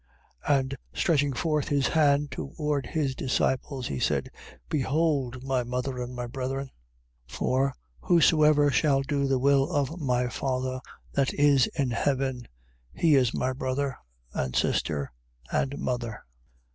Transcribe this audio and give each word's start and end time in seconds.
And 0.47 0.75
stretching 0.95 1.31
forth 1.31 1.67
his 1.67 1.89
hand 1.89 2.31
towards 2.31 2.89
his 2.89 3.13
disciples, 3.13 3.85
he 3.85 3.99
said: 3.99 4.31
Behold 4.67 5.43
my 5.43 5.61
mother 5.61 5.99
and 6.01 6.15
my 6.15 6.25
brethren. 6.25 6.71
12:50. 7.29 7.31
For 7.37 7.75
whosoever 7.99 8.71
shall 8.71 9.03
do 9.03 9.27
the 9.27 9.37
will 9.37 9.69
of 9.69 9.99
my 10.01 10.27
Father, 10.27 10.81
that 11.13 11.31
is 11.35 11.67
in 11.75 11.91
heaven, 11.91 12.47
he 12.91 13.13
is 13.13 13.31
my 13.35 13.53
brother, 13.53 13.95
and 14.33 14.55
sister, 14.55 15.13
and 15.51 15.77
mother. 15.77 16.23